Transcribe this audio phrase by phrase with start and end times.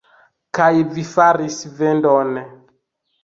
[0.59, 2.39] Kaj vi faris vendon.